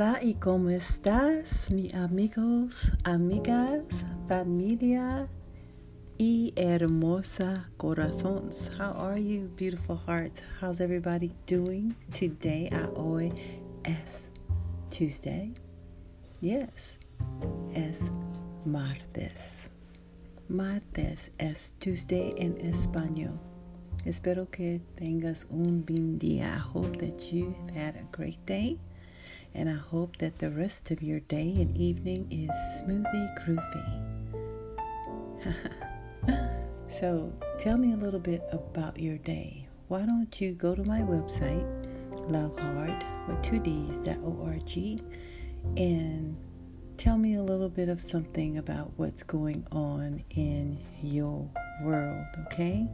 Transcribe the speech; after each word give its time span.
Hola 0.00 0.18
y 0.22 0.32
cómo 0.32 0.70
estás, 0.70 1.70
mi 1.70 1.90
amigos, 1.94 2.90
amigas, 3.04 4.06
familia 4.28 5.28
y 6.16 6.54
hermosa 6.56 7.70
corazones. 7.76 8.72
How 8.78 8.94
are 8.98 9.22
you, 9.22 9.50
beautiful 9.58 9.98
hearts? 9.98 10.42
How's 10.58 10.80
everybody 10.80 11.34
doing 11.46 11.94
today? 12.18 12.70
A 12.72 12.88
hoy 12.98 13.30
es 13.84 14.30
Tuesday. 14.88 15.52
Yes, 16.40 16.96
es 17.74 18.10
martes. 18.64 19.70
Martes 20.48 21.30
es 21.36 21.74
Tuesday 21.78 22.32
en 22.38 22.56
español. 22.62 23.38
Espero 24.06 24.50
que 24.50 24.80
tengas 24.96 25.46
un 25.50 25.84
buen 25.84 26.18
día. 26.18 26.56
I 26.56 26.58
hope 26.58 26.96
that 27.00 27.30
you've 27.30 27.68
had 27.76 27.96
a 27.96 28.16
great 28.16 28.38
day. 28.46 28.78
And 29.54 29.68
I 29.68 29.74
hope 29.74 30.16
that 30.18 30.38
the 30.38 30.50
rest 30.50 30.90
of 30.90 31.02
your 31.02 31.20
day 31.20 31.54
and 31.56 31.76
evening 31.76 32.26
is 32.30 32.50
smoothie 32.82 33.38
groovy. 33.44 34.10
so, 36.88 37.32
tell 37.58 37.76
me 37.76 37.92
a 37.92 37.96
little 37.96 38.20
bit 38.20 38.42
about 38.52 38.98
your 38.98 39.18
day. 39.18 39.66
Why 39.88 40.06
don't 40.06 40.40
you 40.40 40.54
go 40.54 40.74
to 40.74 40.84
my 40.84 41.00
website, 41.00 41.66
lovehard 42.30 43.04
with 43.26 43.42
two 43.42 43.58
D's.org, 43.58 45.02
and 45.76 46.36
tell 46.96 47.18
me 47.18 47.34
a 47.34 47.42
little 47.42 47.68
bit 47.68 47.88
of 47.88 48.00
something 48.00 48.58
about 48.58 48.92
what's 48.96 49.22
going 49.22 49.66
on 49.72 50.22
in 50.30 50.78
your 51.02 51.50
world, 51.82 52.26
okay? 52.46 52.86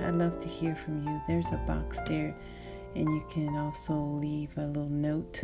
I'd 0.00 0.14
love 0.14 0.38
to 0.40 0.48
hear 0.48 0.74
from 0.74 1.06
you. 1.06 1.20
There's 1.26 1.50
a 1.52 1.60
box 1.66 2.00
there, 2.06 2.34
and 2.94 3.08
you 3.08 3.24
can 3.28 3.56
also 3.56 3.94
leave 3.94 4.56
a 4.56 4.66
little 4.66 4.88
note. 4.88 5.42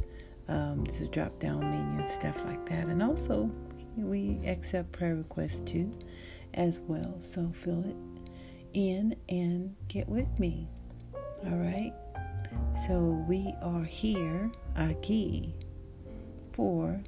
Um, 0.48 0.84
there's 0.84 1.02
a 1.02 1.08
drop 1.08 1.38
down 1.38 1.60
menu 1.60 2.00
and 2.00 2.10
stuff 2.10 2.44
like 2.44 2.68
that. 2.68 2.88
And 2.88 3.02
also, 3.02 3.50
we 3.96 4.40
accept 4.46 4.92
prayer 4.92 5.16
requests 5.16 5.60
too, 5.60 5.92
as 6.54 6.80
well. 6.86 7.20
So 7.20 7.50
fill 7.52 7.84
it 7.84 7.96
in 8.72 9.16
and 9.28 9.74
get 9.88 10.08
with 10.08 10.38
me. 10.38 10.68
All 11.46 11.58
right. 11.58 11.92
So 12.86 13.24
we 13.28 13.52
are 13.62 13.84
here, 13.84 14.50
aquí, 14.76 15.52
for 16.52 17.00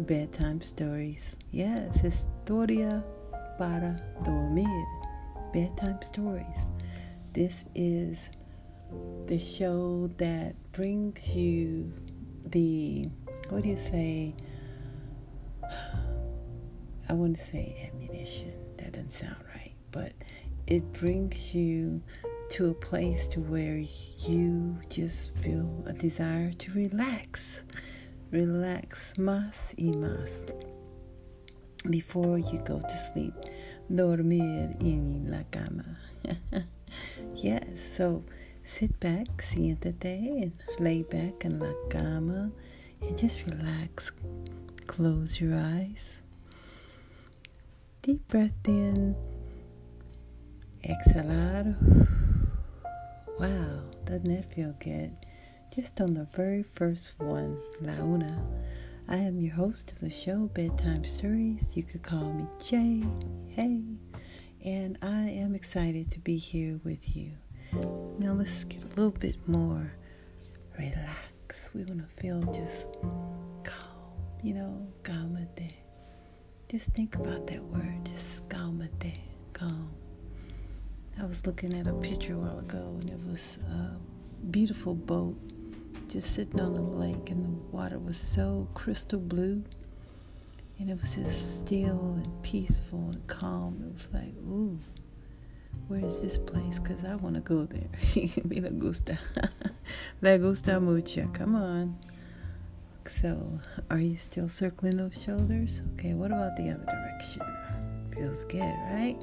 bedtime 0.00 0.60
stories. 0.60 1.36
Yes, 1.52 2.00
historia 2.00 3.04
para 3.58 3.96
dormir 4.24 4.84
bedtime 5.52 6.02
stories. 6.02 6.68
This 7.32 7.64
is 7.74 8.30
the 9.26 9.38
show 9.38 10.08
that 10.18 10.54
brings 10.72 11.34
you 11.34 11.92
the, 12.54 13.04
what 13.50 13.64
do 13.64 13.68
you 13.68 13.76
say? 13.76 14.32
I 17.08 17.12
want 17.12 17.36
to 17.36 17.42
say 17.42 17.90
ammunition. 17.92 18.54
That 18.76 18.92
doesn't 18.92 19.10
sound 19.10 19.36
right, 19.54 19.74
but 19.90 20.12
it 20.68 20.92
brings 20.92 21.52
you 21.52 22.00
to 22.50 22.70
a 22.70 22.74
place 22.74 23.26
to 23.28 23.40
where 23.40 23.78
you 23.78 24.78
just 24.88 25.36
feel 25.38 25.82
a 25.86 25.92
desire 25.92 26.52
to 26.52 26.72
relax. 26.72 27.62
Relax 28.30 29.14
más 29.18 29.74
y 29.76 29.92
más 29.98 30.48
before 31.90 32.38
you 32.38 32.60
go 32.60 32.78
to 32.78 32.96
sleep 33.12 33.34
dormir 33.88 34.76
en 34.80 35.26
la 35.28 35.42
cama. 35.50 35.98
yes, 37.34 37.66
so 37.96 38.22
sit 38.64 38.98
back, 39.00 39.28
siéntate, 39.38 40.42
and 40.42 40.52
lay 40.78 41.02
back 41.02 41.44
in 41.44 41.58
la 41.58 41.72
cama 41.90 42.50
and 43.02 43.18
just 43.18 43.44
relax. 43.46 44.10
Close 44.86 45.40
your 45.40 45.58
eyes. 45.58 46.22
Deep 48.02 48.26
breath 48.28 48.52
in. 48.66 49.14
Exhalar. 50.82 51.74
Wow, 53.38 53.82
doesn't 54.04 54.34
that 54.34 54.54
feel 54.54 54.74
good? 54.78 55.16
Just 55.74 56.00
on 56.00 56.14
the 56.14 56.26
very 56.32 56.62
first 56.62 57.18
one, 57.18 57.58
La 57.80 57.94
Una. 57.94 58.42
I 59.08 59.16
am 59.16 59.40
your 59.40 59.54
host 59.54 59.92
of 59.92 60.00
the 60.00 60.10
show, 60.10 60.50
Bedtime 60.54 61.04
Stories. 61.04 61.76
You 61.76 61.82
could 61.82 62.02
call 62.02 62.32
me 62.32 62.46
Jay. 62.64 63.02
Hey. 63.48 63.82
And 64.64 64.96
I 65.02 65.28
am 65.28 65.54
excited 65.54 66.10
to 66.12 66.20
be 66.20 66.38
here 66.38 66.80
with 66.84 67.14
you. 67.16 67.32
Now 68.18 68.32
let's 68.32 68.64
get 68.64 68.82
a 68.82 68.86
little 68.88 69.10
bit 69.10 69.36
more 69.48 69.92
relaxed. 70.78 71.74
We 71.74 71.84
want 71.84 72.00
to 72.00 72.22
feel 72.22 72.40
just 72.52 72.88
calm, 73.62 74.12
you 74.42 74.54
know, 74.54 74.86
calmate. 75.02 75.74
Just 76.70 76.92
think 76.92 77.16
about 77.16 77.46
that 77.48 77.62
word, 77.64 78.04
just 78.04 78.48
calmate, 78.48 79.20
calm. 79.52 79.90
I 81.20 81.24
was 81.24 81.46
looking 81.46 81.74
at 81.74 81.86
a 81.86 81.94
picture 81.94 82.34
a 82.34 82.38
while 82.38 82.58
ago 82.58 82.98
and 83.00 83.10
it 83.10 83.20
was 83.26 83.58
a 83.70 83.96
beautiful 84.50 84.94
boat 84.94 85.36
just 86.08 86.34
sitting 86.34 86.60
on 86.60 86.74
the 86.74 86.80
lake, 86.80 87.30
and 87.30 87.44
the 87.44 87.76
water 87.76 87.98
was 87.98 88.16
so 88.16 88.68
crystal 88.74 89.18
blue. 89.18 89.64
And 90.78 90.90
it 90.90 91.00
was 91.00 91.14
just 91.14 91.60
still 91.60 92.20
and 92.22 92.42
peaceful 92.42 93.10
and 93.12 93.26
calm. 93.26 93.82
It 93.86 93.92
was 93.92 94.08
like, 94.12 94.34
ooh, 94.38 94.78
where 95.88 96.04
is 96.04 96.20
this 96.20 96.38
place? 96.38 96.78
Because 96.78 97.04
I 97.04 97.14
want 97.16 97.34
to 97.34 97.40
go 97.40 97.64
there. 97.64 97.88
Me 98.44 98.60
la 98.60 98.70
gusta. 98.70 99.18
la 100.22 100.36
gusta 100.38 100.80
mucho. 100.80 101.28
Come 101.32 101.56
on. 101.56 101.96
So, 103.06 103.60
are 103.90 103.98
you 103.98 104.16
still 104.16 104.48
circling 104.48 104.96
those 104.96 105.20
shoulders? 105.22 105.82
Okay, 105.94 106.14
what 106.14 106.30
about 106.30 106.56
the 106.56 106.70
other 106.70 106.86
direction? 106.86 107.42
Feels 108.16 108.44
good, 108.46 108.74
right? 108.92 109.16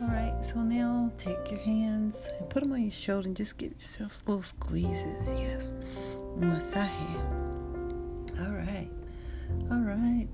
All 0.00 0.08
right, 0.08 0.44
so 0.44 0.60
now 0.60 1.10
take 1.16 1.50
your 1.50 1.60
hands 1.60 2.28
and 2.38 2.50
put 2.50 2.64
them 2.64 2.72
on 2.72 2.82
your 2.82 2.92
shoulder 2.92 3.28
and 3.28 3.36
just 3.36 3.56
give 3.56 3.72
yourself 3.72 4.22
little 4.26 4.42
squeezes. 4.42 5.28
Yes, 5.38 5.72
massage. 6.36 6.90
All 8.40 8.52
right, 8.52 8.90
all 9.70 9.78
right, 9.78 10.28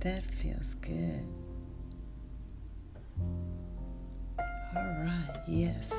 that 0.00 0.24
feels 0.24 0.74
good. 0.74 1.26
Right, 5.04 5.40
yes, 5.46 5.92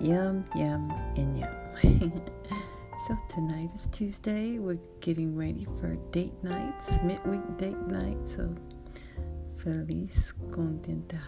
yum, 0.00 0.44
yum, 0.56 0.90
and 1.16 1.38
yum. 1.38 1.52
so 3.06 3.16
tonight 3.28 3.70
is 3.74 3.86
Tuesday. 3.92 4.58
We're 4.58 4.78
getting 5.00 5.36
ready 5.36 5.66
for 5.78 5.96
date 6.10 6.32
nights, 6.42 6.98
midweek 7.02 7.56
date 7.58 7.80
night. 7.86 8.28
So 8.28 8.54
feliz 9.56 10.32
contenta 10.50 11.20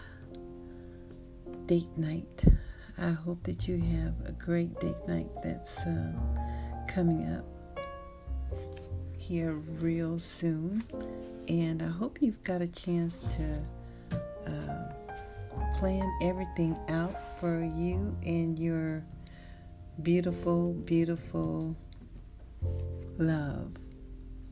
date 1.67 1.95
night. 1.97 2.43
I 2.97 3.11
hope 3.11 3.43
that 3.43 3.67
you 3.67 3.77
have 3.77 4.13
a 4.27 4.31
great 4.31 4.79
date 4.79 5.07
night 5.07 5.29
that's 5.43 5.77
uh, 5.79 6.13
coming 6.87 7.31
up 7.31 7.45
here 9.17 9.53
real 9.53 10.17
soon. 10.17 10.83
And 11.47 11.81
I 11.83 11.87
hope 11.87 12.21
you've 12.21 12.43
got 12.43 12.61
a 12.61 12.67
chance 12.67 13.19
to 13.37 13.63
plan 15.81 16.15
everything 16.21 16.77
out 16.89 17.15
for 17.39 17.63
you 17.63 18.15
and 18.23 18.59
your 18.59 19.03
beautiful, 20.03 20.73
beautiful 20.73 21.75
love. 23.17 23.71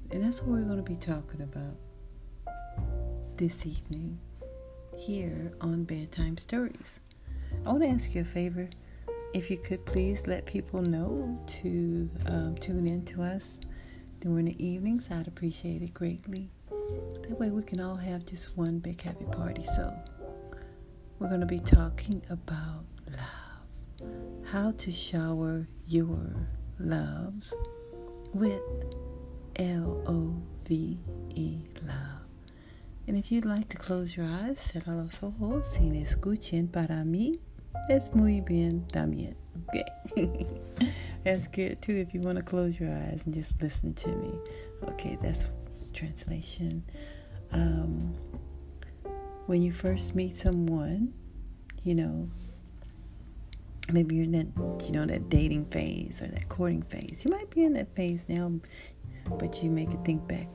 And 0.10 0.24
that's 0.24 0.42
what 0.42 0.58
we're 0.58 0.66
going 0.66 0.84
to 0.84 0.92
be 0.92 0.96
talking 0.96 1.42
about 1.44 1.78
this 3.38 3.68
evening 3.68 4.18
here 4.98 5.54
on 5.62 5.84
Bedtime 5.84 6.36
Stories. 6.36 7.00
I 7.64 7.70
want 7.74 7.84
to 7.84 7.90
ask 7.90 8.16
you 8.16 8.22
a 8.22 8.26
favor. 8.26 8.68
If 9.36 9.52
you 9.52 9.60
could 9.60 9.86
please 9.86 10.26
let 10.26 10.48
people 10.48 10.82
know 10.82 11.40
to 11.62 12.10
um, 12.26 12.56
tune 12.56 12.88
in 12.88 13.06
to 13.06 13.22
us 13.22 13.60
during 14.20 14.46
the 14.46 14.66
evenings, 14.66 15.10
I'd 15.12 15.28
appreciate 15.28 15.84
it 15.84 15.94
greatly. 15.94 16.50
That 17.22 17.40
way 17.40 17.52
we 17.52 17.62
can 17.62 17.80
all 17.82 17.98
have 17.98 18.26
just 18.26 18.58
one 18.58 18.80
big 18.80 19.00
happy 19.00 19.26
party. 19.26 19.64
So, 19.64 19.94
we're 21.20 21.28
going 21.28 21.42
to 21.42 21.46
be 21.46 21.60
talking 21.60 22.22
about 22.30 22.86
love. 23.12 24.08
How 24.48 24.72
to 24.72 24.92
shower 24.92 25.68
your 25.86 26.34
loves 26.80 27.54
with 28.34 28.62
L 29.58 30.02
O 30.08 30.42
V 30.66 30.98
E 31.36 31.58
love. 31.84 32.22
And 33.08 33.18
if 33.18 33.32
you'd 33.32 33.46
like 33.46 33.68
to 33.70 33.78
close 33.78 34.16
your 34.16 34.28
eyes, 34.28 34.60
cerra 34.60 34.96
los 34.96 35.22
ojos 35.22 35.68
sin 35.74 35.94
escuchen 36.02 36.72
para 36.72 37.04
mí. 37.04 37.36
Es 37.90 38.14
muy 38.14 38.40
bien 38.42 38.86
también. 38.92 39.36
Okay. 39.68 40.46
that's 41.24 41.48
good 41.48 41.82
too 41.82 41.96
if 41.96 42.14
you 42.14 42.22
want 42.22 42.38
to 42.38 42.44
close 42.44 42.80
your 42.80 42.90
eyes 42.90 43.24
and 43.26 43.34
just 43.34 43.62
listen 43.62 43.94
to 43.96 44.08
me. 44.10 44.32
Okay, 44.90 45.18
that's 45.22 45.52
translation. 45.94 46.84
Um, 47.52 48.16
when 49.50 49.64
you 49.64 49.72
first 49.72 50.14
meet 50.14 50.36
someone, 50.36 51.12
you 51.84 51.96
know, 51.96 52.30
maybe 53.92 54.14
you're 54.14 54.26
in 54.26 54.32
that, 54.32 54.86
you 54.86 54.92
know, 54.92 55.08
that 55.08 55.28
dating 55.28 55.66
phase 55.72 56.22
or 56.22 56.28
that 56.28 56.48
courting 56.50 56.84
phase. 56.84 57.24
You 57.26 57.32
might 57.32 57.50
be 57.50 57.64
in 57.64 57.74
that 57.74 57.96
phase 57.96 58.26
now. 58.30 58.52
but 59.40 59.64
you 59.64 59.72
make 59.72 59.92
it 59.92 60.06
think 60.06 60.28
back, 60.28 60.48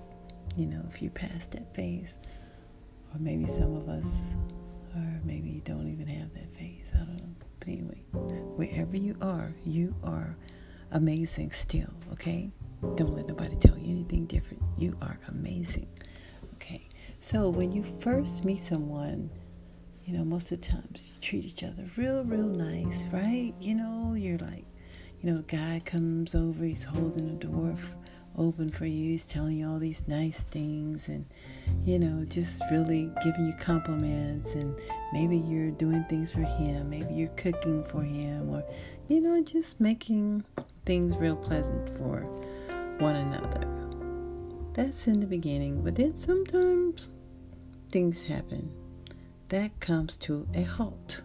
you 0.57 0.67
know, 0.67 0.81
if 0.89 1.03
you 1.03 1.11
passed 1.11 1.51
that 1.53 1.75
phase. 1.75 2.17
Or 3.13 3.19
maybe 3.19 3.49
some 3.49 3.75
of 3.75 3.89
us, 3.89 4.31
or 4.95 5.21
maybe 5.25 5.61
don't 5.65 5.89
even 5.89 6.07
have 6.07 6.31
that 6.31 6.55
phase. 6.55 6.93
I 6.95 6.99
don't 6.99 7.17
know. 7.17 7.35
But 7.59 7.69
anyway, 7.69 8.01
wherever 8.55 8.97
you 8.97 9.17
are, 9.21 9.53
you 9.65 9.93
are 10.05 10.37
amazing 10.93 11.51
still, 11.51 11.91
okay? 12.13 12.49
Don't 12.95 13.17
let 13.17 13.27
nobody 13.27 13.57
tell 13.57 13.77
you 13.77 13.91
anything 13.91 14.27
different. 14.27 14.63
You 14.79 14.97
are 15.03 15.19
amazing. 15.27 15.89
So 17.25 17.49
when 17.49 17.73
you 17.73 17.83
first 17.83 18.45
meet 18.45 18.61
someone, 18.61 19.31
you 20.05 20.15
know, 20.15 20.27
most 20.27 20.53
of 20.53 20.61
the 20.61 20.67
times 20.67 21.09
you 21.09 21.19
treat 21.23 21.47
each 21.47 21.65
other 21.65 21.87
real, 21.97 22.23
real 22.23 22.49
nice, 22.49 23.07
right? 23.07 23.55
You 23.59 23.77
know, 23.77 24.13
you're 24.13 24.37
like, 24.37 24.67
you 25.23 25.31
know, 25.31 25.39
the 25.39 25.57
guy 25.57 25.81
comes 25.87 26.35
over, 26.35 26.63
he's 26.63 26.85
holding 26.85 27.27
the 27.27 27.47
door 27.47 27.77
open 28.37 28.69
for 28.69 28.85
you, 28.85 29.13
he's 29.13 29.25
telling 29.25 29.57
you 29.57 29.71
all 29.71 29.79
these 29.79 30.07
nice 30.07 30.45
things, 30.51 31.09
and, 31.09 31.25
you 31.87 31.99
know, 31.99 32.27
just 32.27 32.63
really 32.71 33.11
giving 33.23 33.47
you 33.47 33.55
compliments, 33.55 34.53
and 34.53 34.79
maybe 35.15 35.39
you're 35.39 35.71
doing 35.71 36.05
things 36.11 36.31
for 36.31 36.43
him, 36.43 36.91
maybe 36.91 37.15
you're 37.15 37.29
cooking 37.29 37.83
for 37.85 38.03
him, 38.03 38.51
or, 38.51 38.63
you 39.09 39.23
know, 39.23 39.43
just 39.43 39.81
making 39.81 40.45
things 40.85 41.17
real 41.17 41.37
pleasant 41.37 41.89
for 41.97 42.21
one 42.99 43.17
another. 43.17 43.84
That's 44.75 45.07
in 45.07 45.21
the 45.21 45.27
beginning, 45.27 45.85
but 45.85 45.95
then 45.95 46.17
sometimes 46.17 47.09
things 47.93 48.25
happen. 48.25 48.73
That 49.51 49.79
comes 49.79 50.17
to 50.19 50.49
a 50.53 50.63
halt, 50.63 51.21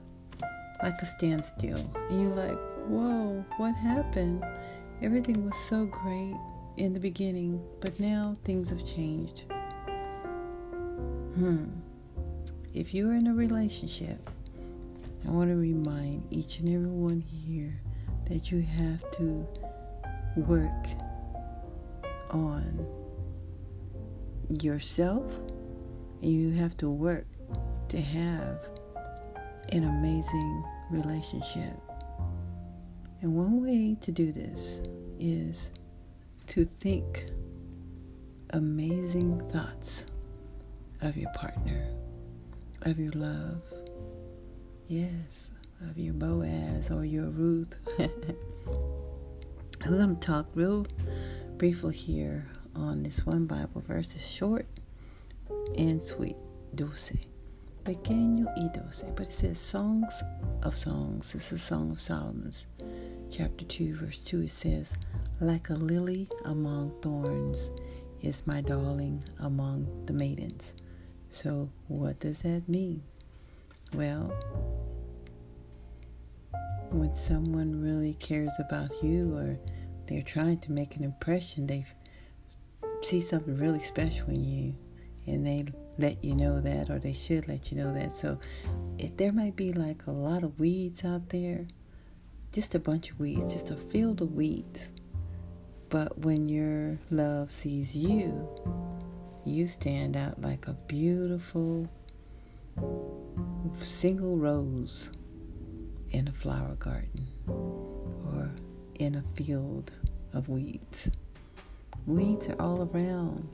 like 0.83 1.01
a 1.01 1.05
standstill. 1.07 1.91
And 2.09 2.21
you're 2.21 2.35
like, 2.35 2.59
whoa, 2.85 3.43
what 3.57 3.73
happened? 3.73 4.45
Everything 5.01 5.43
was 5.43 5.57
so 5.67 5.87
great 5.87 6.35
in 6.77 6.93
the 6.93 6.99
beginning, 6.99 7.59
but 7.81 7.99
now 7.99 8.35
things 8.43 8.69
have 8.69 8.85
changed. 8.85 9.45
Hmm. 11.33 11.65
If 12.75 12.93
you're 12.93 13.15
in 13.15 13.25
a 13.25 13.33
relationship, 13.33 14.29
I 15.27 15.31
want 15.31 15.49
to 15.49 15.55
remind 15.55 16.23
each 16.29 16.59
and 16.59 16.69
every 16.69 16.91
one 16.91 17.19
here 17.19 17.81
that 18.25 18.51
you 18.51 18.61
have 18.61 19.09
to 19.13 19.47
work 20.35 20.85
on 22.29 22.98
yourself 24.49 25.39
and 26.21 26.31
you 26.31 26.51
have 26.51 26.75
to 26.77 26.89
work 26.89 27.25
to 27.89 28.01
have 28.01 28.69
an 29.69 29.83
amazing 29.83 30.63
relationship. 30.89 31.73
And 33.21 33.35
one 33.35 33.63
way 33.63 33.97
to 34.01 34.11
do 34.11 34.31
this 34.31 34.81
is 35.19 35.71
to 36.47 36.65
think 36.65 37.25
amazing 38.51 39.39
thoughts 39.49 40.05
of 41.01 41.15
your 41.17 41.31
partner, 41.33 41.91
of 42.83 42.99
your 42.99 43.11
love. 43.11 43.61
Yes, 44.87 45.51
of 45.81 45.97
your 45.97 46.13
Boaz 46.13 46.89
or 46.89 47.05
your 47.05 47.29
Ruth. 47.29 47.77
We're 49.85 49.97
going 49.97 50.15
to 50.15 50.27
talk 50.27 50.47
real 50.55 50.85
briefly 51.57 51.93
here 51.93 52.47
on 52.75 53.03
this 53.03 53.25
one 53.25 53.45
Bible 53.45 53.81
verse. 53.87 54.15
It's 54.15 54.27
short 54.27 54.65
and 55.77 56.01
sweet. 56.01 56.35
Dulce. 56.75 57.13
Pequeño 57.83 58.45
y 58.57 58.69
dulce. 58.73 59.03
But 59.15 59.27
it 59.27 59.33
says 59.33 59.59
Songs 59.59 60.23
of 60.63 60.75
Songs. 60.75 61.33
This 61.33 61.51
is 61.51 61.61
Song 61.63 61.91
of 61.91 61.99
Solomon's. 62.01 62.67
Chapter 63.31 63.65
2, 63.65 63.95
verse 63.95 64.23
2. 64.23 64.41
It 64.41 64.51
says, 64.51 64.91
Like 65.39 65.69
a 65.69 65.73
lily 65.73 66.29
among 66.45 66.91
thorns 67.01 67.71
is 68.21 68.45
my 68.45 68.61
darling 68.61 69.23
among 69.39 70.05
the 70.05 70.13
maidens. 70.13 70.73
So, 71.31 71.69
what 71.87 72.19
does 72.19 72.39
that 72.39 72.67
mean? 72.67 73.03
Well, 73.93 74.33
when 76.91 77.13
someone 77.13 77.81
really 77.81 78.13
cares 78.15 78.53
about 78.59 78.91
you 79.03 79.35
or 79.35 79.57
they're 80.07 80.23
trying 80.23 80.59
to 80.59 80.71
make 80.71 80.95
an 80.95 81.03
impression, 81.03 81.67
they 81.67 81.85
see 83.01 83.21
something 83.21 83.57
really 83.57 83.79
special 83.79 84.29
in 84.29 84.43
you 84.43 84.75
and 85.25 85.45
they 85.45 85.65
let 85.97 86.23
you 86.23 86.35
know 86.35 86.61
that 86.61 86.89
or 86.89 86.99
they 86.99 87.13
should 87.13 87.47
let 87.47 87.71
you 87.71 87.77
know 87.77 87.93
that. 87.93 88.11
So 88.11 88.39
if 88.97 89.15
there 89.17 89.31
might 89.31 89.55
be 89.55 89.73
like 89.73 90.07
a 90.07 90.11
lot 90.11 90.43
of 90.43 90.59
weeds 90.59 91.03
out 91.03 91.29
there, 91.29 91.67
just 92.51 92.73
a 92.73 92.79
bunch 92.79 93.11
of 93.11 93.19
weeds, 93.19 93.53
just 93.53 93.69
a 93.69 93.75
field 93.75 94.21
of 94.21 94.33
weeds. 94.33 94.91
But 95.89 96.19
when 96.19 96.49
your 96.49 96.99
love 97.09 97.51
sees 97.51 97.95
you, 97.95 98.47
you 99.45 99.67
stand 99.67 100.15
out 100.15 100.41
like 100.41 100.67
a 100.67 100.73
beautiful 100.73 101.89
single 103.83 104.37
rose 104.37 105.11
in 106.11 106.27
a 106.27 106.31
flower 106.31 106.75
garden 106.75 107.27
or 107.47 108.51
in 108.95 109.15
a 109.15 109.21
field 109.35 109.91
of 110.33 110.49
weeds. 110.49 111.09
Weeds 112.09 112.49
are 112.49 112.59
all 112.59 112.89
around. 112.91 113.47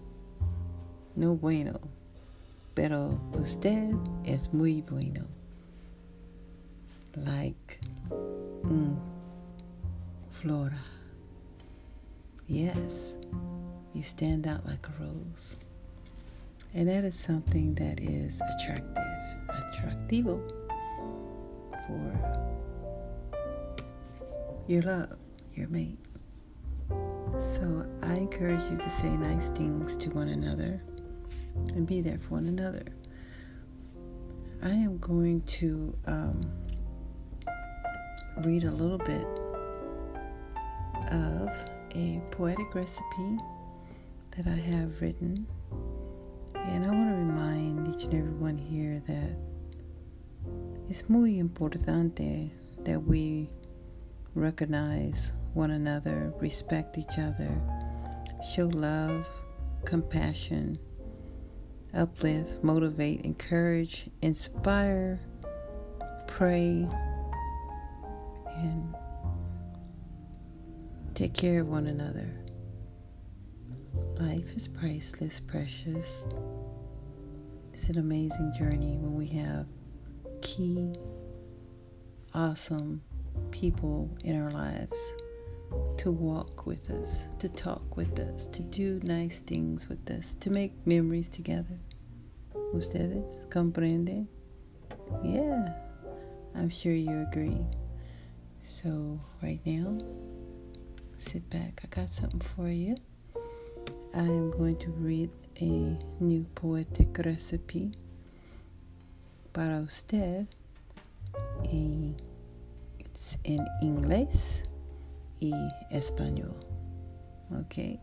No 1.18 1.36
bueno. 1.36 1.78
Pero 2.74 3.20
usted 3.38 3.94
es 4.24 4.54
muy 4.54 4.82
bueno. 4.82 5.26
Like 7.18 7.82
mm, 8.64 8.96
flora. 10.30 10.80
Yes, 12.48 13.16
you 13.94 14.04
stand 14.04 14.48
out 14.48 14.66
like 14.66 14.88
a 14.88 15.04
rose. 15.04 15.58
And 16.74 16.88
that 16.88 17.04
is 17.04 17.18
something 17.20 17.76
that 17.76 18.00
is 18.00 18.40
attractive, 18.40 19.04
attractivo 19.50 20.40
for 21.86 22.14
your 24.68 24.82
love, 24.84 25.18
your 25.54 25.68
mate. 25.68 26.05
So 27.38 27.86
I 28.02 28.14
encourage 28.14 28.62
you 28.72 28.78
to 28.78 28.90
say 28.90 29.10
nice 29.10 29.50
things 29.50 29.98
to 29.98 30.10
one 30.10 30.30
another 30.30 30.82
and 31.76 31.86
be 31.86 32.02
there 32.02 32.18
for 32.18 32.36
one 32.36 32.48
another. 32.48 32.84
I 34.64 34.70
am 34.70 34.98
going 35.00 35.42
to 35.42 35.96
um, 36.06 36.42
read 38.38 38.64
a 38.64 38.72
little 38.72 38.98
bit 38.98 39.28
of 41.12 41.50
a 41.94 42.22
poetic 42.32 42.74
recipe 42.74 43.38
that 44.32 44.48
I 44.48 44.56
have 44.56 45.02
written. 45.02 45.46
And 46.56 46.86
I 46.86 46.90
want 46.90 47.10
to 47.10 47.16
remind 47.16 47.88
each 47.94 48.06
and 48.06 48.14
everyone 48.14 48.58
here 48.58 49.02
that 49.08 49.38
it's 50.90 51.10
muy 51.10 51.38
importante 51.40 52.50
that 52.84 53.04
we 53.04 53.50
recognize 54.34 55.32
one 55.56 55.72
another, 55.72 56.34
respect 56.40 56.98
each 56.98 57.18
other, 57.18 57.50
show 58.54 58.66
love, 58.68 59.28
compassion, 59.86 60.76
uplift, 61.94 62.62
motivate, 62.62 63.22
encourage, 63.22 64.10
inspire, 64.22 65.20
pray, 66.28 66.88
and 68.58 68.96
take 71.14 71.34
care 71.34 71.62
of 71.62 71.70
one 71.70 71.88
another. 71.88 72.30
Life 74.20 74.54
is 74.56 74.68
priceless, 74.68 75.40
precious. 75.40 76.26
It's 77.74 77.88
an 77.90 77.98
amazing 77.98 78.54
journey 78.58 78.98
when 78.98 79.16
we 79.16 79.28
have 79.28 79.68
key, 80.42 80.94
awesome 82.34 83.02
people 83.52 84.10
in 84.26 84.42
our 84.42 84.52
lives 84.52 85.16
to 85.98 86.12
walk 86.12 86.66
with 86.66 86.90
us, 86.90 87.28
to 87.40 87.50
talk 87.50 87.98
with 87.98 88.20
us, 88.20 88.48
to 88.48 88.62
do 88.62 89.00
nice 89.04 89.40
things 89.40 89.90
with 89.90 90.10
us, 90.10 90.36
to 90.40 90.50
make 90.50 90.74
memories 90.86 91.30
together. 91.30 91.80
¿Ustedes 92.74 93.42
comprende? 93.50 94.28
Yeah, 95.24 95.74
I'm 96.56 96.70
sure 96.70 96.94
you 96.94 97.26
agree. 97.32 97.66
So, 98.66 99.20
right 99.42 99.62
now, 99.66 99.98
sit 101.20 101.50
back. 101.50 101.82
I 101.84 101.88
got 101.88 102.10
something 102.10 102.40
for 102.40 102.68
you. 102.68 102.96
I 104.14 104.20
am 104.20 104.52
going 104.52 104.78
to 104.78 104.92
read 104.92 105.30
a 105.62 105.98
new 106.20 106.46
poetic 106.56 107.18
recipe 107.18 107.92
para 109.54 109.82
usted. 109.82 110.48
It's 111.64 113.38
in 113.44 113.66
inglés 113.82 114.65
y 115.40 115.54
español. 115.92 116.56
Okay? 117.62 118.00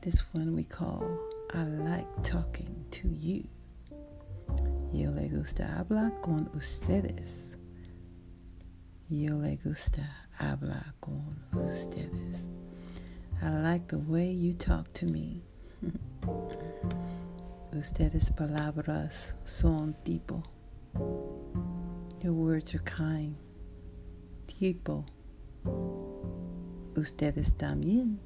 This 0.00 0.24
one 0.32 0.54
we 0.54 0.64
call 0.64 1.04
I 1.54 1.64
like 1.64 2.06
talking 2.22 2.84
to 2.90 3.08
you. 3.08 3.44
Yo 4.92 5.10
le 5.10 5.28
gusta 5.28 5.64
hablar 5.78 6.20
con 6.22 6.48
ustedes. 6.54 7.56
Yo 9.08 9.36
le 9.36 9.56
gusta 9.56 10.02
hablar 10.38 10.92
con 11.00 11.40
ustedes. 11.54 12.38
I 13.42 13.50
like 13.50 13.88
the 13.88 13.98
way 13.98 14.30
you 14.30 14.52
talk 14.54 14.92
to 14.94 15.06
me. 15.06 15.42
Ustedes 17.72 18.30
palabras 18.34 19.34
son 19.44 19.94
tipo. 20.04 20.42
Your 22.22 22.32
words 22.32 22.74
are 22.74 22.78
kind. 22.80 23.36
Tipo. 24.46 25.04
Ustedes 26.96 27.52
también. 27.54 28.18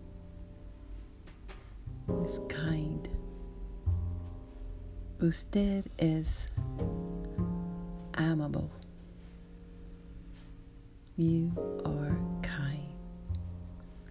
Is 2.25 2.41
kind. 2.49 3.09
Usted 5.21 5.85
es 5.99 6.47
amable. 8.15 8.71
You 11.17 11.53
are 11.85 12.17
kind. 12.43 12.97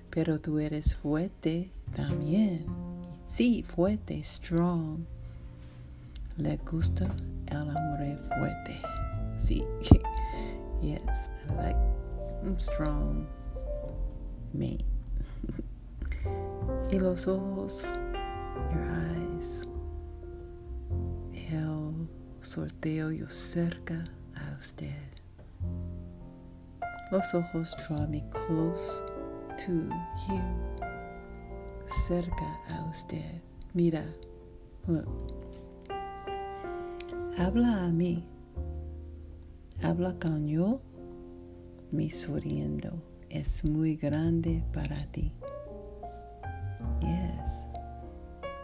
Pero 0.09 0.39
tú 0.39 0.59
eres 0.59 0.95
fuerte 0.95 1.71
también. 1.95 2.65
Sí, 3.27 3.63
fuerte, 3.63 4.23
strong. 4.23 4.99
Le 6.37 6.57
gusta 6.57 7.13
el 7.47 7.57
hombre 7.57 8.17
fuerte. 8.27 8.79
Sí. 9.37 9.63
yes, 10.81 11.01
I 11.49 11.53
like 11.55 12.00
I'm 12.43 12.59
strong. 12.59 13.27
Me. 14.53 14.77
y 16.91 16.99
los 16.99 17.27
ojos, 17.27 17.93
your 18.71 18.89
eyes. 18.89 19.67
El 21.33 22.07
sorteo 22.41 23.11
yo 23.11 23.27
cerca 23.29 24.03
a 24.35 24.57
usted. 24.57 24.95
Los 27.11 27.33
ojos 27.33 27.75
draw 27.87 28.07
me 28.07 28.23
close 28.29 29.03
to 29.57 29.71
you. 30.27 30.41
Cerca 32.07 32.59
a 32.69 32.89
usted. 32.89 33.41
Mira, 33.73 34.03
look. 34.87 35.07
Habla 37.37 37.85
a 37.85 37.91
mí. 37.91 38.25
Habla 39.83 40.15
con 40.19 40.47
yo. 40.47 40.81
Mi 41.91 42.09
sonriendo 42.09 43.03
es 43.29 43.65
muy 43.65 43.97
grande 43.97 44.63
para 44.71 45.05
ti. 45.11 45.33
Yes. 47.01 47.65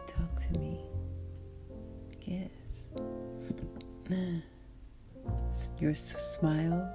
Talk 0.06 0.54
to 0.54 0.60
me. 0.60 0.80
Yes. 2.22 2.88
Your 5.82 5.94
smile. 5.94 6.88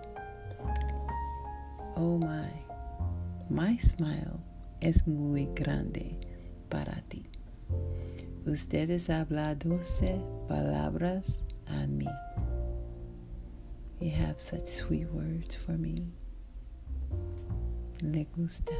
Oh 1.97 2.17
my. 2.17 2.49
My 3.51 3.77
smile 3.77 4.41
es 4.81 5.07
muy 5.07 5.51
grande 5.55 6.19
para 6.71 7.03
ti. 7.11 7.27
Ustedes 8.47 9.11
hablan 9.11 9.59
doce 9.59 10.19
palabras 10.49 11.45
a 11.67 11.87
mí. 11.87 12.09
You 14.01 14.11
have 14.13 14.41
such 14.41 14.67
sweet 14.67 15.09
words 15.13 15.57
for 15.57 15.73
me. 15.73 16.13
Le 18.03 18.25
gusta. 18.37 18.73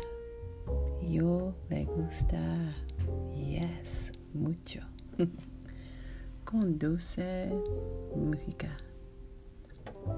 Yo 1.01 1.55
le 1.71 1.85
gusta. 1.85 2.75
Yes, 3.37 4.11
mucho. 4.35 4.81
Conduce 6.45 7.49
música. 8.17 8.69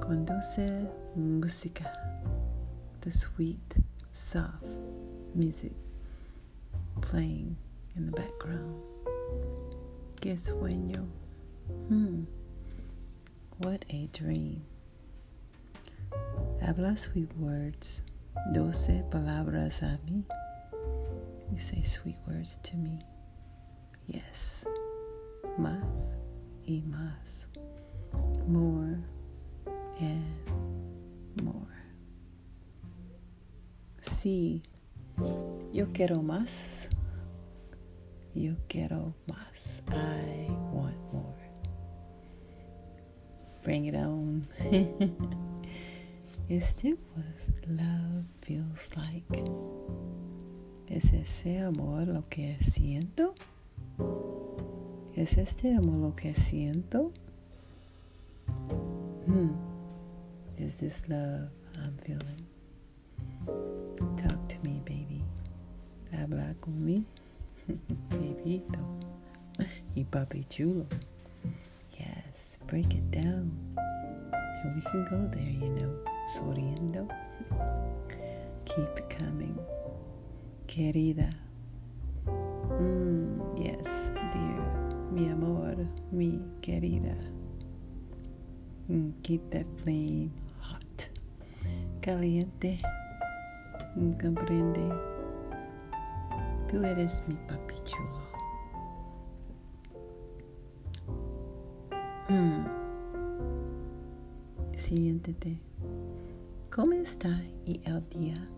Conduce 0.00 0.88
música. 1.14 1.92
The 3.02 3.12
sweet, 3.12 3.76
soft 4.10 4.64
music 5.34 5.74
playing 7.02 7.56
in 7.96 8.06
the 8.06 8.12
background. 8.12 8.80
Que 10.18 10.36
sueño. 10.36 11.06
Hmm. 11.88 12.24
What 13.58 13.84
a 13.90 14.08
dream. 14.14 14.62
Habla 16.62 16.96
sweet 16.96 17.30
words. 17.36 18.00
Doce 18.52 19.04
palabras 19.10 19.82
a 19.82 19.98
mí. 20.04 20.24
You 21.50 21.58
say 21.58 21.82
sweet 21.82 22.18
words 22.26 22.58
to 22.64 22.76
me. 22.76 22.98
Yes. 24.06 24.66
Más 25.58 25.84
y 26.66 26.82
más. 26.82 27.46
More 28.46 28.98
and 30.00 31.42
more. 31.42 31.74
Sí. 34.02 34.62
Yo 35.72 35.86
quiero 35.92 36.22
más. 36.22 36.88
Yo 38.34 38.54
quiero 38.68 39.14
más. 39.28 39.82
I 39.88 40.48
want 40.72 40.96
more. 41.12 41.50
Bring 43.62 43.86
it 43.86 43.94
on. 43.94 44.46
este 46.48 46.96
was 47.16 47.68
love 47.68 48.24
feels 48.42 48.96
like. 48.96 49.44
¿Es 50.88 51.12
ese 51.12 51.60
amor 51.60 52.06
lo 52.06 52.28
que 52.28 52.58
siento? 52.62 53.34
¿Es 55.14 55.38
este 55.38 55.74
amor 55.74 55.96
lo 55.96 56.16
que 56.16 56.34
siento? 56.34 57.12
Hmm. 59.26 59.52
Is 60.58 60.78
this 60.78 61.08
love 61.08 61.48
I'm 61.78 61.96
feeling? 62.04 62.46
Talk 64.16 64.48
to 64.48 64.56
me, 64.62 64.80
baby. 64.84 65.24
Habla 66.12 66.54
con 66.60 66.84
mí, 66.84 67.06
bebito. 68.10 68.78
Y 69.94 70.04
papi 70.04 70.44
chulo. 70.44 70.86
Yes, 71.98 72.58
break 72.66 72.94
it 72.94 73.10
down. 73.10 73.50
And 74.64 74.74
we 74.74 74.82
can 74.82 75.04
go 75.06 75.28
there, 75.30 75.50
you 75.50 75.70
know. 75.74 76.13
Sonriendo. 76.26 77.06
Keep 78.64 79.08
coming. 79.10 79.58
Querida. 80.66 81.30
Mm, 82.26 83.38
yes, 83.58 84.10
dear. 84.32 84.64
Mi 85.12 85.28
amor, 85.28 85.76
mi 86.10 86.40
querida. 86.62 87.14
Mm, 88.90 89.12
keep 89.22 89.42
that 89.50 89.66
flame 89.82 90.32
hot. 90.60 91.08
Caliente. 92.00 92.78
Mm, 93.96 94.18
comprende. 94.18 94.94
Tú 96.68 96.82
eres 96.82 97.22
mi 97.28 97.36
papi 97.46 97.74
chulo. 97.84 98.24
Hmm. 102.28 102.64
Siéntete. 104.76 105.58
¿Cómo 106.74 106.94
está 106.94 107.30
y 107.64 107.80
el 107.84 108.02
día? 108.08 108.48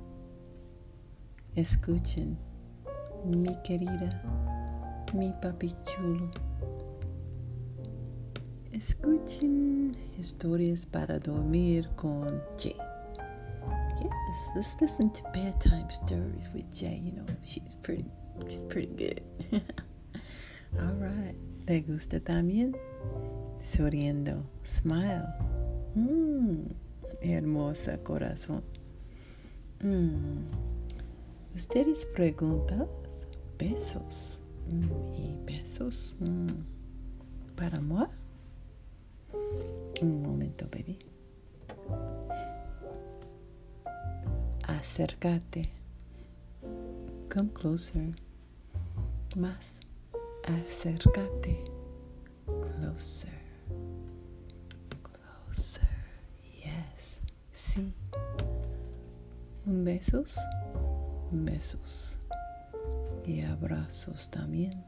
Escuchen, 1.54 2.38
mi 3.26 3.54
querida, 3.62 4.08
mi 5.12 5.34
papi 5.42 5.74
chulo. 5.84 6.30
Escuchen 8.72 9.94
historias 10.18 10.86
para 10.86 11.18
dormir 11.18 11.90
con 11.94 12.40
Jay. 12.56 12.74
Yes, 14.00 14.10
let's 14.54 14.80
listen 14.80 15.10
to 15.10 15.22
bedtime 15.34 15.90
stories 15.90 16.48
with 16.54 16.64
Jay. 16.72 16.98
You 16.98 17.12
know, 17.12 17.26
she's 17.42 17.74
pretty, 17.82 18.06
she's 18.48 18.62
pretty 18.62 18.94
good. 18.96 19.20
All 20.80 20.94
right. 20.94 21.36
¿Le 21.66 21.82
gusta 21.82 22.18
también? 22.20 22.74
Sonriendo. 23.58 24.42
Smile. 24.64 25.26
Mmm. 25.94 26.85
Hermosa 27.20 27.98
corazón. 27.98 28.62
Mmm. 29.82 30.66
Ustedes 31.54 32.04
preguntas, 32.04 32.86
besos. 33.58 34.40
Mm, 34.68 35.14
y 35.16 35.38
besos. 35.46 36.14
Mm. 36.20 36.46
Para 37.54 37.80
moi. 37.80 38.06
Un 40.02 40.22
momento, 40.22 40.66
baby. 40.70 40.98
Acércate. 44.64 45.70
Come 47.32 47.50
closer. 47.54 48.14
Más. 49.36 49.80
Acércate. 50.44 51.64
Closer. 52.44 53.45
Sí. 57.76 57.92
Un 59.66 59.84
besos. 59.84 60.38
Besos. 61.30 62.18
Y 63.26 63.42
abrazos 63.42 64.30
también. 64.30 64.82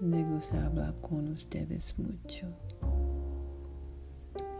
Me 0.00 0.22
gusta 0.24 0.66
hablar 0.66 0.94
con 1.00 1.28
ustedes 1.28 1.98
mucho. 1.98 2.46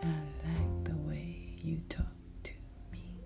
I 0.03 0.17
like 0.43 0.85
the 0.85 0.95
way 1.07 1.59
you 1.63 1.81
talk 1.89 2.07
to 2.45 2.53
me. 2.91 3.21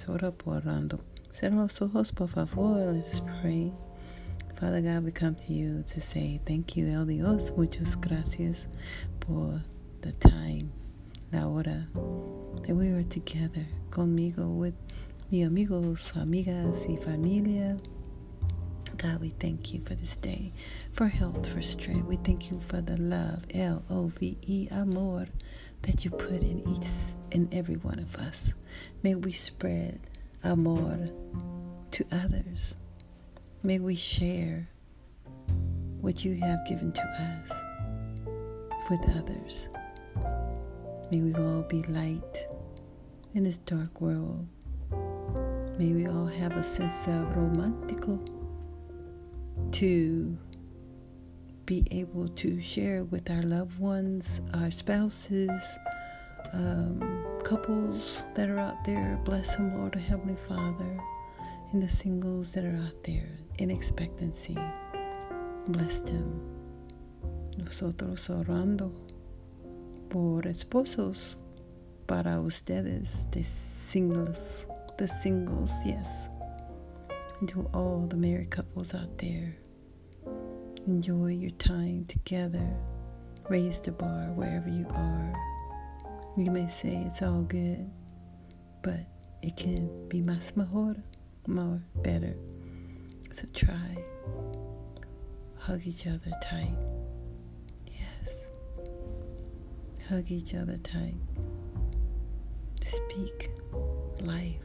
gracias. 0.00 0.08
Ora 0.08 0.30
por 0.30 0.56
orando. 0.56 1.00
Cierra 1.30 1.56
los 1.56 1.82
ojos, 1.82 2.12
por 2.12 2.28
favor. 2.28 2.94
Let's 2.94 3.20
pray. 3.20 3.72
Father 4.60 4.82
God, 4.82 5.04
we 5.04 5.10
come 5.10 5.34
to 5.36 5.54
you 5.54 5.82
to 5.88 6.02
say 6.02 6.38
thank 6.44 6.76
you, 6.76 6.88
El 6.88 7.06
Dios. 7.06 7.50
Muchas 7.52 7.96
gracias 7.96 8.66
por 9.18 9.62
the 10.02 10.12
time, 10.12 10.70
la 11.32 11.48
hora 11.48 11.88
that 11.94 12.74
we 12.74 12.92
were 12.92 13.02
together 13.02 13.66
conmigo 13.88 14.46
with 14.54 14.74
mi 15.30 15.44
amigos, 15.44 16.12
amigas 16.14 16.86
y 16.86 17.02
familia. 17.02 17.78
God, 18.98 19.22
we 19.22 19.30
thank 19.30 19.72
you 19.72 19.80
for 19.80 19.94
this 19.94 20.18
day, 20.18 20.52
for 20.92 21.06
health, 21.06 21.48
for 21.48 21.62
strength. 21.62 22.04
We 22.04 22.16
thank 22.16 22.50
you 22.50 22.60
for 22.60 22.82
the 22.82 22.98
love, 22.98 23.44
L 23.54 23.82
O 23.88 24.08
V 24.08 24.36
E, 24.42 24.68
amor, 24.70 25.26
that 25.82 26.04
you 26.04 26.10
put 26.10 26.42
in 26.42 26.60
each 26.68 26.86
and 27.32 27.48
every 27.54 27.76
one 27.76 27.98
of 27.98 28.14
us. 28.16 28.52
May 29.02 29.14
we 29.14 29.32
spread 29.32 30.00
amor 30.44 31.08
to 31.92 32.04
others. 32.12 32.76
May 33.62 33.78
we 33.78 33.94
share 33.94 34.68
what 36.00 36.24
you 36.24 36.34
have 36.36 36.66
given 36.66 36.92
to 36.92 37.02
us 37.02 37.50
with 38.88 39.00
others. 39.16 39.68
May 41.10 41.20
we 41.20 41.34
all 41.34 41.60
be 41.68 41.82
light 41.82 42.46
in 43.34 43.44
this 43.44 43.58
dark 43.58 44.00
world. 44.00 44.48
May 45.78 45.92
we 45.92 46.06
all 46.06 46.24
have 46.24 46.56
a 46.56 46.62
sense 46.62 47.06
of 47.06 47.36
romantico 47.36 48.18
to 49.72 50.38
be 51.66 51.86
able 51.90 52.28
to 52.28 52.62
share 52.62 53.04
with 53.04 53.30
our 53.30 53.42
loved 53.42 53.78
ones, 53.78 54.40
our 54.54 54.70
spouses, 54.70 55.50
um, 56.54 57.26
couples 57.44 58.24
that 58.34 58.48
are 58.48 58.58
out 58.58 58.82
there. 58.86 59.20
Bless 59.24 59.54
them, 59.56 59.76
Lord, 59.76 59.94
Heavenly 59.96 60.36
Father, 60.36 60.98
and 61.72 61.82
the 61.82 61.88
singles 61.88 62.52
that 62.52 62.64
are 62.64 62.76
out 62.76 63.04
there 63.04 63.38
in 63.58 63.70
expectancy. 63.70 64.56
Bless 65.68 66.00
them. 66.00 66.40
Nosotros 67.56 68.28
orando 68.30 68.92
por 70.08 70.42
esposos 70.42 71.36
para 72.06 72.40
ustedes, 72.40 73.30
the 73.30 73.44
singles, 73.44 74.66
the 74.98 75.06
singles, 75.06 75.72
yes. 75.84 76.28
To 77.46 77.70
all 77.72 78.06
the 78.08 78.16
married 78.16 78.50
couples 78.50 78.94
out 78.94 79.16
there. 79.18 79.56
Enjoy 80.86 81.28
your 81.28 81.52
time 81.52 82.04
together. 82.06 82.68
Raise 83.48 83.80
the 83.80 83.92
bar 83.92 84.32
wherever 84.34 84.68
you 84.68 84.86
are. 84.90 85.32
You 86.36 86.50
may 86.50 86.68
say 86.68 87.04
it's 87.06 87.22
all 87.22 87.42
good, 87.42 87.90
but 88.82 89.06
it 89.42 89.56
can 89.56 90.08
be 90.08 90.20
más 90.20 90.56
mejor, 90.56 90.96
more 91.50 91.82
better. 91.96 92.34
So 93.34 93.44
try. 93.54 93.96
Hug 95.56 95.82
each 95.84 96.06
other 96.06 96.32
tight. 96.42 96.76
Yes. 97.86 98.46
Hug 100.08 100.30
each 100.30 100.54
other 100.54 100.78
tight. 100.78 101.16
Speak 102.82 103.50
life, 104.22 104.60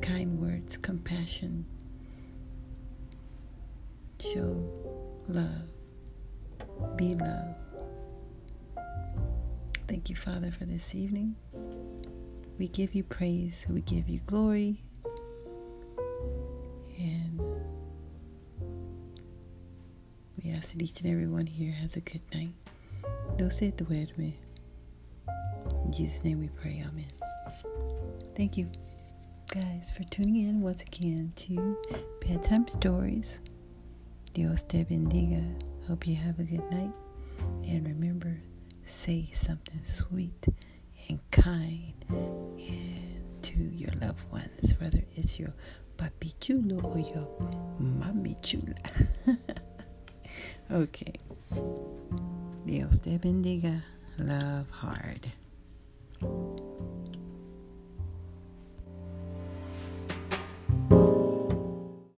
kind 0.00 0.40
words, 0.40 0.76
compassion. 0.76 1.66
Show 4.20 4.62
love. 5.28 5.68
Be 6.96 7.14
love. 7.14 7.54
Thank 9.86 10.10
you, 10.10 10.16
Father, 10.16 10.50
for 10.50 10.64
this 10.64 10.94
evening. 10.94 11.36
We 12.58 12.68
give 12.68 12.94
you 12.94 13.04
praise. 13.04 13.66
We 13.68 13.80
give 13.82 14.08
you 14.08 14.20
glory. 14.20 14.82
And 16.98 17.40
we 20.42 20.50
ask 20.50 20.72
that 20.72 20.82
each 20.82 21.00
and 21.00 21.10
every 21.12 21.26
one 21.26 21.46
here 21.46 21.72
has 21.72 21.96
a 21.96 22.00
good 22.00 22.22
night. 22.34 22.52
No 23.38 23.48
se 23.48 23.72
duerme. 23.76 24.34
In 25.84 25.92
Jesus' 25.92 26.22
name 26.24 26.40
we 26.40 26.48
pray. 26.48 26.84
Amen. 26.86 27.06
Thank 28.36 28.56
you, 28.56 28.70
guys, 29.52 29.90
for 29.90 30.04
tuning 30.04 30.48
in 30.48 30.60
once 30.60 30.82
again 30.82 31.32
to 31.36 31.76
Bedtime 32.20 32.68
Stories. 32.68 33.40
Dios 34.34 34.62
te 34.62 34.84
bendiga. 34.84 35.42
Hope 35.86 36.06
you 36.06 36.16
have 36.16 36.38
a 36.38 36.44
good 36.44 36.68
night. 36.70 36.92
And 37.64 37.86
remember, 37.86 38.40
say 38.86 39.30
something 39.34 39.80
sweet 39.84 40.46
and 41.08 41.18
kind 41.30 41.94
to 43.42 43.54
your 43.74 43.92
loved 44.00 44.30
ones, 44.30 44.74
whether 44.78 45.02
it's 45.16 45.38
your 45.38 45.54
papi 45.98 46.30
chulo 46.38 46.78
o 46.94 46.96
yo 46.96 47.22
mami 47.98 48.36
chula. 48.40 48.78
ok. 50.80 50.98
Dios 52.64 53.00
te 53.00 53.18
bendiga. 53.18 53.82
Love 54.18 54.70
hard. 54.70 55.32